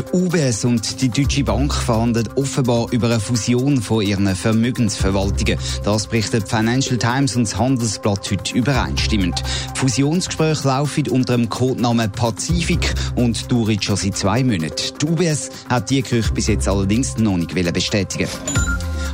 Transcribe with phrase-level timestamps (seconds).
[0.00, 5.58] Die UBS und die Deutsche Bank verhandeln offenbar über eine Fusion von ihren Vermögensverwaltungen.
[5.84, 9.42] Das berichtet Financial Times und das Handelsblatt heute übereinstimmend.
[9.74, 14.98] Die Fusionsgespräche laufen unter dem Codenamen Pazifik und dauern schon seit zwei Monaten.
[15.02, 18.28] Die UBS hat die Gerüchte bis jetzt allerdings noch nicht bestätigen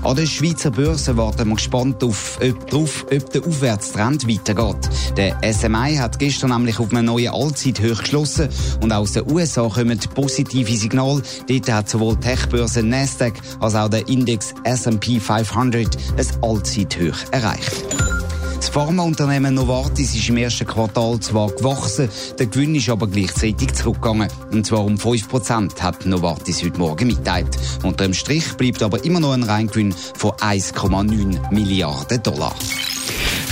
[0.06, 4.88] an der Schweizer Börse warten wir gespannt auf, ob, drauf, ob der Aufwärtstrend weitergeht.
[5.16, 8.48] Der SMI hat gestern nämlich auf einem neuen Allzeithoch geschlossen
[8.80, 11.22] und aus den USA kommen positive Signale.
[11.48, 18.05] Dort hat sowohl die Techbörse Nasdaq als auch der Index S&P 500 ein Allzeithoch erreicht.
[18.76, 24.28] Pharmaunternehmen Novartis ist im ersten Quartal zwar gewachsen, der Gewinn ist aber gleichzeitig zurückgegangen.
[24.52, 27.56] Und zwar um 5% hat Novartis heute Morgen mitteilt.
[27.82, 32.54] Unter dem Strich bleibt aber immer noch ein Reingewinn von 1,9 Milliarden Dollar.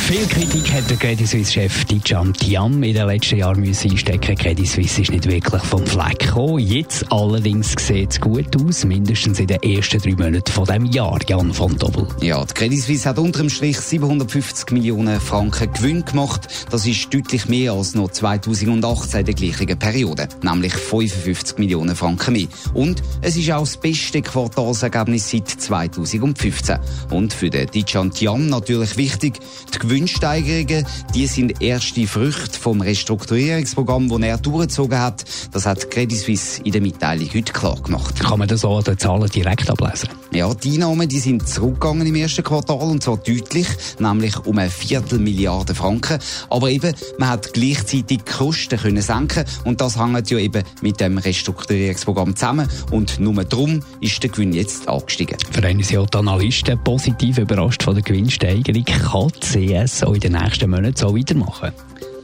[0.06, 4.36] Viel Kritik hat der Credit Suisse-Chef Dijan Tiam in den letzten Jahren müssen einstecken.
[4.36, 6.58] Credit Suisse ist nicht wirklich vom Fleck gekommen.
[6.58, 11.18] Jetzt allerdings sieht es gut aus, mindestens in den ersten drei Monaten von dem Jahr,
[11.26, 12.06] Jan von Dobbel.
[12.20, 16.48] Ja, die Credit Suisse hat unter dem Strich 750 Millionen Franken Gewinn gemacht.
[16.70, 22.34] Das ist deutlich mehr als noch 2018 in der gleichen Periode, nämlich 55 Millionen Franken
[22.34, 22.48] mehr.
[22.74, 26.78] Und es ist auch das beste Quartalsergebnis seit 2015.
[27.08, 29.40] Und für den Dijan Tiam natürlich wichtig,
[29.72, 35.24] die Gewinnsteigerungen, die sind erste Früchte vom Restrukturierungsprogramm, das er durchgezogen hat.
[35.52, 38.18] Das hat Credit Suisse in der Mitteilung heute klar gemacht.
[38.18, 40.08] Kann man das auch an den Zahlen direkt ablesen?
[40.32, 43.68] Ja, die Einnahmen die sind zurückgegangen im ersten Quartal und zwar deutlich,
[44.00, 46.18] nämlich um eine Viertelmilliarde Franken.
[46.50, 50.98] Aber eben, man hat gleichzeitig die Kosten können senken und das hängt ja eben mit
[50.98, 55.38] dem Restrukturierungsprogramm zusammen und nur darum ist der Gewinn jetzt angestiegen.
[55.52, 58.84] Für einen sind die Analysten positiv überrascht von der Gewinnsteigerung.
[58.84, 61.72] Kann die CS auch in den nächsten Monaten so weitermachen?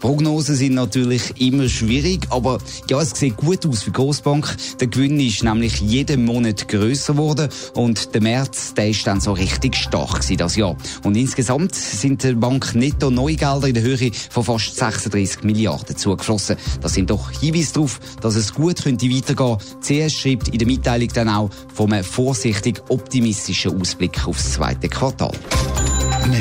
[0.00, 4.56] Prognosen sind natürlich immer schwierig, aber ja, es sieht gut aus für Großbank.
[4.80, 9.32] Der Gewinn ist nämlich jeden Monat größer geworden und der März, der ist dann so
[9.32, 10.74] richtig stark gewesen, das Jahr.
[11.04, 16.56] Und insgesamt sind der Bank netto Neugelder in der Höhe von fast 36 Milliarden zugeflossen.
[16.80, 19.58] Das sind doch Hinweise darauf, dass es gut könnte weitergehen.
[19.82, 25.32] CS schreibt in der Mitteilung dann auch von einem vorsichtig optimistischen Ausblick aufs zweite Quartal.